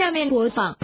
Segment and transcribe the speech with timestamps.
[0.00, 0.74] 下面播放。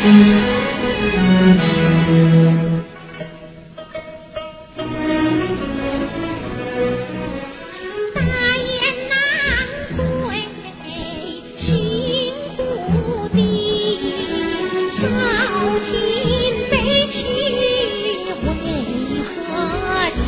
[0.00, 0.06] 大
[8.64, 9.14] 雁南
[9.94, 10.84] 飞
[11.58, 11.68] 心
[12.56, 12.58] 不
[13.34, 13.38] 定
[14.96, 15.02] 少
[15.84, 15.92] 君
[16.70, 16.72] 飞
[17.12, 17.18] 去
[18.40, 18.48] 为
[19.22, 19.36] 何
[20.16, 20.24] 情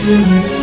[0.00, 0.59] Mm-hmm.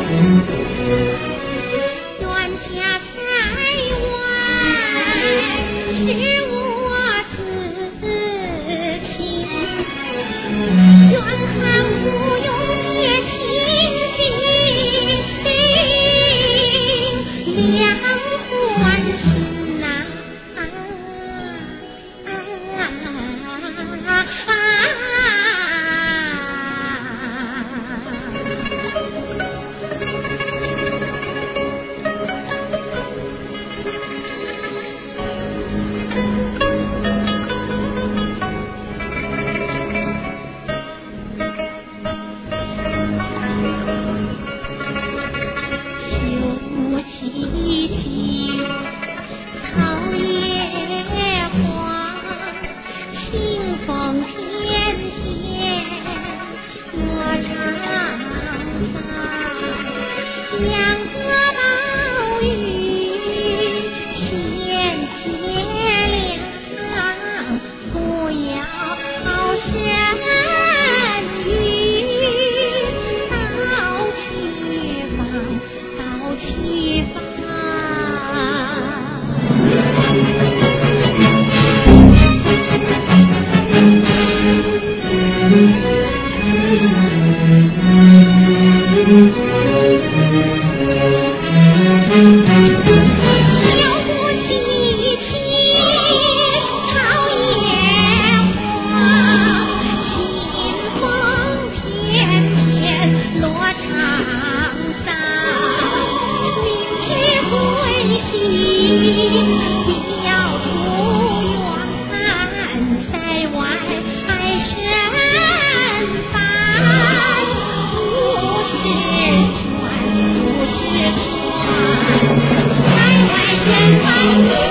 [124.18, 124.67] Thank you.